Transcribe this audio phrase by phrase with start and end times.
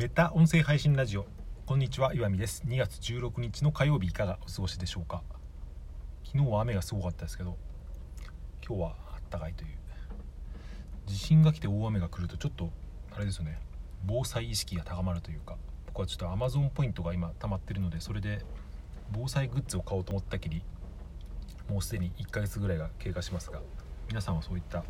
[0.00, 1.26] メタ音声配信ラジオ。
[1.66, 2.64] こんにちは岩見です。
[2.66, 5.22] 2月16日の火曜日いかがお過ごしでしょうか？
[6.24, 7.58] 昨日は雨がすごかったですけど
[8.66, 9.68] 今日はあったかいという。
[11.04, 12.70] 地震が来て大雨が来るとちょっと
[13.14, 13.58] あれですよね。
[14.06, 15.58] 防災意識が高まるというか
[15.88, 18.42] 僕はちょっと Amazon ポイントが今溜まってるのでそれで
[19.12, 20.62] 防災グッズを買おうと思ったきり
[21.68, 23.60] もうすでに1ヶ月ぐらいが経過しますが
[24.08, 24.82] 皆さんはそういった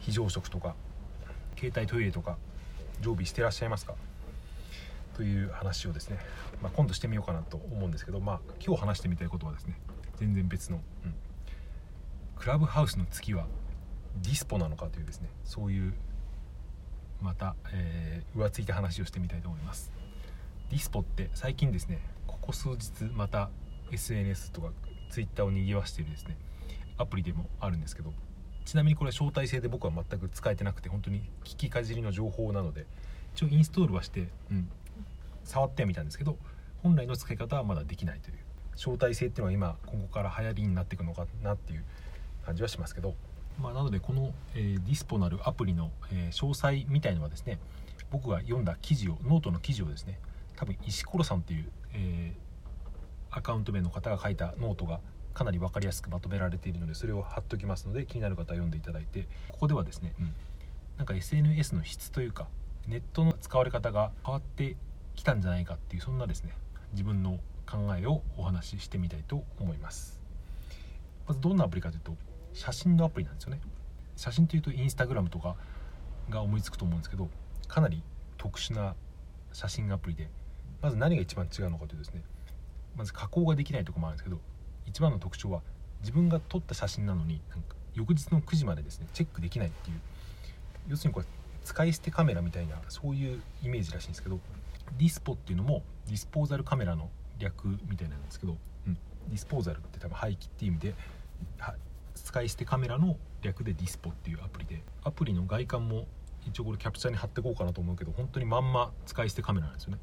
[0.00, 0.74] 非常食とか
[1.56, 2.36] 携帯トイレとか
[3.00, 3.94] 常備してらっしゃいますか？
[5.18, 6.18] という話をですね、
[6.62, 9.74] まあ、今度してみようかなと思うんですけど、まあ、今日話してみたいことはですね
[10.14, 11.14] 全然別の、うん、
[12.36, 13.46] クラブハウスの月は
[14.22, 15.92] ディスポなのかというですねそういう
[17.20, 19.90] また、えー、浮ついた話をしてみたいと思います。
[20.70, 21.98] ディスポって最近ですね
[22.28, 23.50] ここ数日また
[23.90, 24.70] SNS とか
[25.10, 26.36] Twitter を賑わしているですね
[26.96, 28.12] アプリでもあるんですけど
[28.64, 32.86] ちなみにこれは招待制で僕は全く使えてなくて本当に聞きかじりの情報なので
[33.34, 34.68] 一応インストールはして、うん、
[35.48, 36.36] 触ってみたんですけど
[36.82, 38.38] 本来の使い方はまだできないという。
[38.78, 41.84] 招待制っていうのは今今後から流行りになっていくのかなっていう
[42.46, 43.14] 感じはしますけど、
[43.60, 47.58] まあ、なのでこの、えー、 Dispo なるアプリの、えー、詳細みたいのはですね
[48.10, 50.20] 僕が読んだ記事をノートの記事をですね
[50.56, 55.00] 多分石ころさんっていう、えー、アカウント名の方が書いたノートが
[55.34, 60.32] かなり分かりやすくまとめられているのでそれを貼っておきますので気になる方は読んでいただいてここではですね、うん、
[60.96, 62.46] なんか SNS の質というか
[62.86, 64.76] ネットの使われ方が変わって
[65.18, 66.52] きたんじゃないかっていうそんなですね
[66.92, 70.20] 自分の考えをお話ししてみたいと思います。
[71.26, 72.16] まずどんなアプリかというと
[72.54, 73.60] 写真のアプリなんですよね。
[74.16, 75.56] 写真というとインスタグラムとか
[76.30, 77.28] が思いつくと思うんですけど
[77.68, 78.02] かなり
[78.36, 78.94] 特殊な
[79.52, 80.28] 写真アプリで
[80.80, 82.22] まず何が一番違うのかというとですね
[82.96, 84.40] まず加工ができないとこもあるんですけど
[84.86, 85.62] 一番の特徴は
[86.00, 90.00] 自分が撮った写真なのになんか翌日の9時までですねチェックできないっていう
[90.88, 91.26] 要するにこれ
[91.64, 94.38] 使い捨てカメラみたいなそういうイメージらしいんですけど
[94.96, 98.94] ディスポっていうのもディスポーザルカメラの略みたいなんですけど、うん、
[99.28, 100.94] ディスポーザルって多分廃棄っていう意味で
[102.14, 106.06] 使い捨てカメラの略でディスポっていうアプリでアプリの外観も
[106.46, 109.98] 一応これキャプチャーに貼ってこうかなと思うけど本当にまんま使い捨てカメラなんですよね。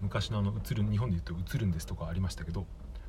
[0.00, 2.66] 昔のあの映る日本で言うと映るんですとかありましたけど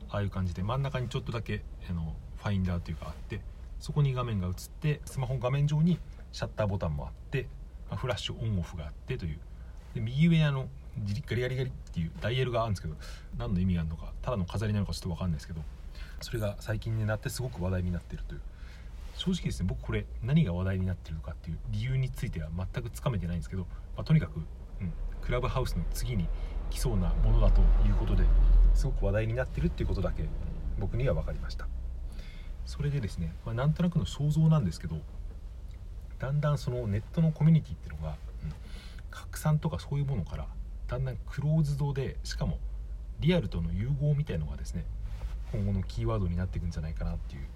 [0.09, 3.41] ああいう感じで真ん中にちょっとだけあのファインダーというかあって
[3.79, 5.99] そこに画面が映ってスマホ画面上に
[6.31, 7.47] シャッターボタンもあって、
[7.89, 9.39] ま、フラッシュオンオフがあってという。
[9.95, 10.67] で右上あの
[11.27, 12.95] ガリガリガリっていうダイヤルがあるんですけど
[13.37, 15.61] 何の意味があるのかただの飾りなのかちょっと分かんないですけど
[16.21, 18.41] それが最近になってすごく話題になってるという。
[19.17, 23.63] 正直ですね僕これ何が話題になってるのかっていう理由については全くつかめてないんですけど、
[23.95, 24.39] まあ、とにかく、う
[24.83, 26.27] ん、クラブハウスの次に
[26.69, 28.23] 来そうなものだということで
[28.75, 30.23] すごく話題になってるっていうことだけ
[30.79, 31.67] 僕には分かりました。
[32.65, 34.97] それでですね、まあ、なんとなくの想像なんですけど
[36.19, 38.53] だんだんそのネットのコミュニティっていうのが、うん、
[39.09, 40.47] 拡散とかそういうものから
[40.87, 42.59] だんだんクローズドでしかも
[43.19, 44.85] リアルとの融合みたいのがですね
[45.51, 47.47] 今後のキーワードになっていくんじゃないかなっていう、うん、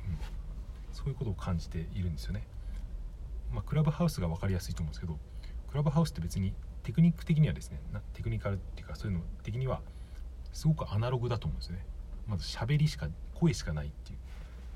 [0.93, 2.43] そういうことを感じているんですよね。
[3.51, 5.17] まあ、クラブハウスが分かりやすいと思うんですけど
[5.69, 6.53] クラブハウスって別に
[6.83, 7.81] テクニック的にはですね
[8.13, 9.81] テクニカルっていうかそういうの的には
[10.53, 11.85] すごくアナログだと思うんですね。
[12.27, 14.17] まず喋りしか声しかないっていう。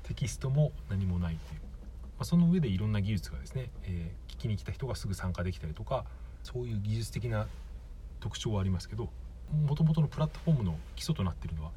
[0.06, 1.66] テキストも何もないっていう、ま
[2.20, 6.04] あ、その上でいろんな技術がですね、えー、聞きに来た人がすぐ参加できたりとか
[6.44, 7.48] そういう技術的な
[8.20, 9.10] 特徴はありますけど
[9.66, 11.70] もともとのプラットフォームの基礎となっているのは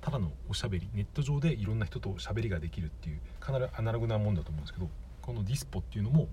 [0.00, 0.88] ただのおしゃべり。
[0.94, 4.88] ネット上でいろんな人としゃべりができるっていうかなりアナログなもんだと思うんですけど
[5.20, 6.28] このディスポっていうのも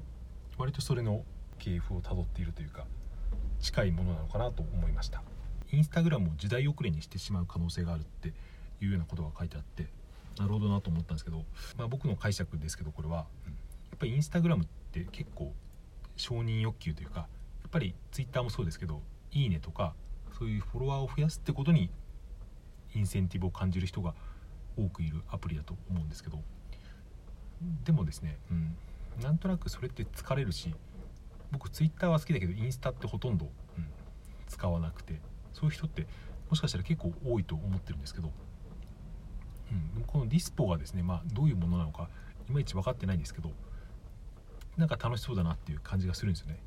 [0.58, 1.24] 割とそれの
[1.60, 2.86] 系譜をたどっているというか
[3.60, 5.22] 近いものなのかなと思いました。
[5.72, 8.30] インスタグラムを時代遅れにしてしまう可能性があるって
[8.82, 9.88] いうようなことが書いてあって
[10.40, 11.44] なるほどなと思ったんですけど、
[11.78, 13.24] まあ、僕の解釈ですけどこれはや
[13.96, 15.54] っぱりインスタグラムって結構
[16.16, 17.26] 承認欲求というかや
[17.68, 19.02] っぱりツイッターもそうですけど
[19.32, 19.96] 「いいね」とか
[20.38, 21.90] そういうフォロワーを増やすってことに
[22.94, 24.16] インセンティブを感じる人が
[24.78, 26.42] 多くいるアプリだと思うんですけど。
[27.84, 28.76] でもですね、うん、
[29.22, 30.74] なんとなくそれって疲れるし
[31.52, 33.86] 僕ツイッターは好きだけどインスタってほとんど、うん、
[34.48, 35.20] 使わなくて
[35.54, 36.08] そういう人って
[36.50, 38.32] もしかしたら結構多いと思ってるんですけど、
[39.98, 42.10] うん、このディスポがですね、まあ、どういうものなのか
[42.48, 43.52] いまいち分かってないんですけど
[44.78, 46.60] なんか楽しそうだなっていう感じがするんですよね。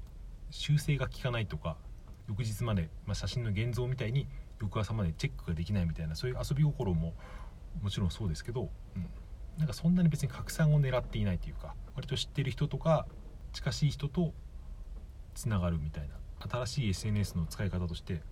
[0.51, 1.79] 修正が効かないとか
[2.29, 4.27] 翌日まで、まあ、写真の現像みたいに
[4.61, 7.15] 翌朝までチェックができないみたいなそういう遊び心も
[7.83, 9.07] もちろんそうですけど、うん、
[9.59, 13.07] なんかそんなに別に拡散を狙っていないというか割と知ってる人とか
[13.53, 14.33] 近しい人と
[15.35, 16.15] つながるみたいな
[16.49, 18.23] 新しい SNS の使い方として、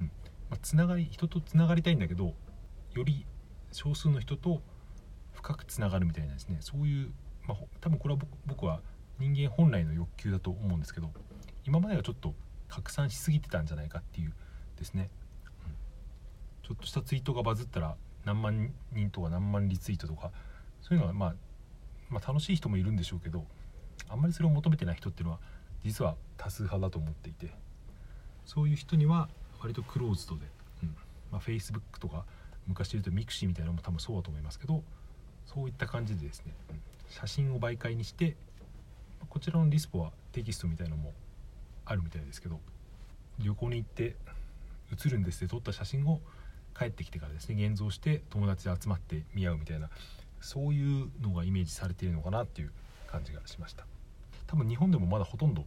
[0.00, 0.10] うん。
[0.50, 2.34] まあ、がり人とつながりたいんだけど
[2.94, 3.26] より
[3.72, 4.62] 少数の人と
[5.32, 6.58] 深くつながるみたいなですね。
[6.60, 7.12] そういう、
[7.46, 8.80] まあ、多分これは僕は
[9.18, 11.10] 人間本来の欲求だと思うんですけど
[11.64, 12.34] 今まではちょっと
[12.68, 14.32] 拡散しすぎてたんじゃないかっていう
[14.78, 15.10] ですね、
[15.64, 15.72] うん、
[16.62, 20.30] ちょっとしたツイートがバズったら何万人とか何万リツイートとか
[20.82, 21.34] そういうのは、まあ、
[22.08, 23.44] まあ楽しい人もいるんでしょうけど
[24.08, 25.38] あんまりそれを求めてない人っていうのは
[25.84, 27.52] 実は多数派だと思っていて
[28.44, 29.28] そういう人には
[29.60, 30.46] 割とクローズドで、
[30.82, 30.96] うん。
[31.32, 32.24] まあ、Facebook とか
[32.66, 34.82] 昔で言うとミクシーみたいなのも多分そうだと思いますけど
[35.44, 38.36] そういった感じでですね、うん、写真を媒介にして
[39.28, 41.12] こちらのディスポはテキストみたいなのも
[41.86, 42.60] あるみたいですけど
[43.38, 44.16] 旅行に行って
[44.92, 46.20] 写るんですって撮った写真を
[46.78, 49.88] 帰ってきてからですね現像して友達で集まって見合うみたいな
[50.40, 52.72] そういうのがイメージされているのかなっていう
[53.06, 53.86] 感じがしました。
[54.46, 55.64] 多分日本でもまだほとんど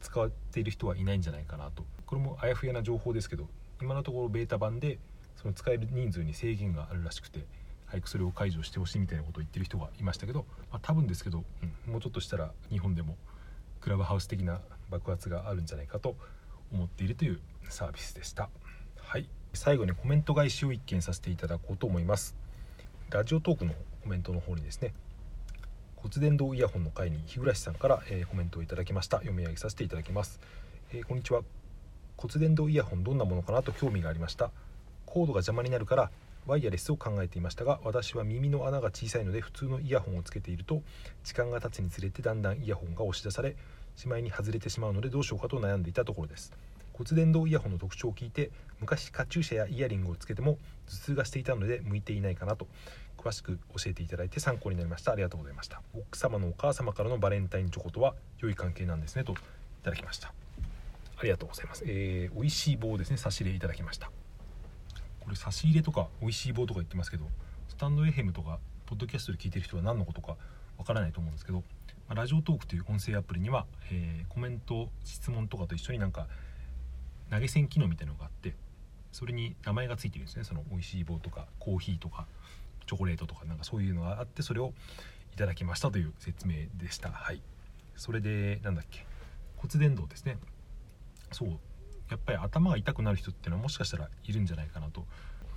[0.00, 1.84] 使っている人はいないんじゃないかなと。
[2.06, 3.48] これもあやふやな情報ですけど
[3.82, 4.98] 今のところベータ版で
[5.36, 7.44] その使える人数に制限があるらしくて
[7.86, 11.44] 早くそれを解除してほしいみたいなことを言ってる人がいましたけど、まあ、多分ですけど、
[11.86, 13.16] うん、もうちょっとしたら日本でも
[13.84, 16.16] クラブハウス的な爆発があるんじゃないかと
[16.72, 17.38] 思っているという
[17.68, 18.48] サービスでした。
[18.96, 19.28] はい。
[19.52, 22.34] 最後にコメント返しを一見させていただこうと思います。
[23.10, 24.94] ラジオトークのコメントの方にですね
[25.96, 29.18] 骨伝導イヤホンの回に日暮さんから、えー、コメントをいただきました。
[29.18, 30.40] 読み上げさせていただきます、
[30.94, 31.42] えー、こんにちは。
[32.16, 34.50] 骨伝導イヤホンどんなものかなと興味がありました。
[35.04, 36.10] コードが邪魔になるから
[36.46, 40.82] ワイヤレスを考えていましたが私は耳の穴が小さいので普通のイヤホンをつけていると
[41.24, 43.56] 時間が経つにつれてだんだんイヤホンが押し出され
[43.96, 46.52] しまいに外れてしまうのでどうしようかと悩んでいたところです。
[46.92, 48.50] 骨伝導イヤホンの特徴を聞いて
[48.80, 52.68] 昔カチューシャやイヤリングをつけても頭痛がしていたので向いていないかなと
[53.18, 55.12] 詳しく教えていただいて参考になりました。
[55.12, 55.82] ありがとうございました。
[55.94, 59.36] 奥様のお母様からのバレンタインチョコとは良い関係なんですねとい
[59.82, 60.32] ただきました。
[61.16, 63.16] ありがとうございます、えー、美味しい棒ですね。
[63.16, 64.10] 差し入れいただきました。
[65.24, 67.26] これ差し入れとか美味しい棒とか言ってますけど
[67.68, 70.36] スタンドエヘムとかポッドキャストで聞いてる人は何のことか
[70.76, 71.62] わからないと思うんですけど
[72.14, 76.26] ラジオトークという音声アプリには、えー、コメント質問とかと一緒になんか
[77.30, 78.54] 投げ銭機能みたいなのがあって
[79.12, 80.44] それに名前が付いてるんですね。
[80.44, 82.26] その美味しい棒とかコーヒーとか
[82.86, 84.74] チョコレートとかなんかそういうのがあってそれを
[85.32, 87.10] いただきましたという説明でした。
[87.10, 87.40] はい。
[87.96, 89.06] それでなんだっけ
[89.56, 90.36] 骨伝導ですね。
[91.32, 91.58] そう。
[92.10, 95.04] やっぱり頭が痛くなる人っていうのはもしかしたらいるんじゃないかなと、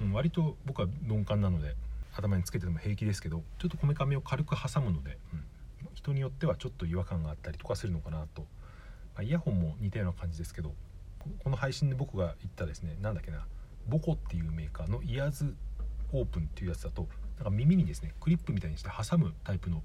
[0.01, 1.75] うん、割と僕は鈍感なので
[2.15, 5.43] 頭につけてても平気ですけどちょっとこめかみを軽く挟むので、うん、
[5.93, 8.47] 人によってはちょっと違和感があったりとかするのかなと、ま
[9.19, 10.73] あ、イヤホンも似たような感じですけど
[11.43, 13.45] この配信で僕が言ったですね何だっけな
[13.87, 15.55] ボコっていうメーカーのイヤーズ
[16.13, 17.07] オープンっていうやつだと
[17.37, 19.83] なんか耳にですねクリップみたいにして挟むタイプの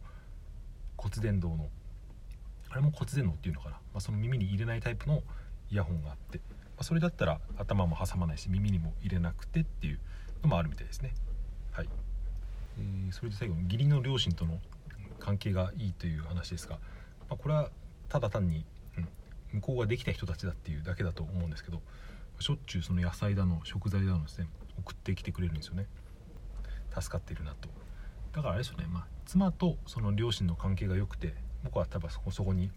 [0.96, 1.68] 骨伝導の
[2.70, 5.22] あれも骨伝導っていうのかな、まあ、その耳に入れないタイプの
[5.72, 6.44] イヤホンがあって、ま
[6.80, 9.98] あ、それだったら頭も挟まないし耳にも入れなくてっていう
[10.42, 11.14] のもあるみたいですね。
[11.72, 11.88] はい、
[12.78, 14.60] えー、それで最後に義理の両親との
[15.18, 16.76] 関係がいいという話ですが、
[17.30, 17.70] まあ、これは
[18.10, 18.66] ただ単に、
[18.98, 19.08] うん、
[19.54, 21.80] 向こうができた人たちだっていうだけだと思うんですけど
[22.38, 24.48] しょっちゅうその野菜だの食材だのですね
[24.78, 25.86] 送ってきてくれるんですよね。
[26.94, 27.70] 助かってるなと。
[28.32, 31.34] だからあれですよね、まあ、妻とその両親の関係が良くて
[31.64, 32.70] 僕は多分そこそこに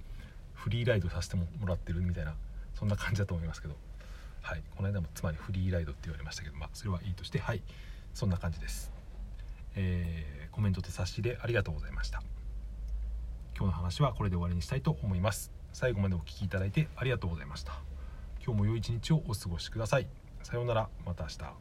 [0.53, 2.35] フリーライドさせてもらってるみたいな
[2.75, 3.75] そんな感じだと思いますけど。
[4.41, 4.63] はい。
[4.75, 7.61] この間も妻にフリーライドって言われましたけどまあそれはいいとしてはい。
[8.13, 8.91] そんな感じです。
[9.75, 12.21] えー、コメントで差し入れありがとうございました。
[13.57, 15.51] 今日の話はこれで終わりにしたいと思います。
[15.73, 17.73] 最後までお聴きいただいてありがとうございました。
[18.45, 20.07] 今日も良い一日をお過ごしください。
[20.43, 20.89] さようなら。
[21.05, 21.55] また明日。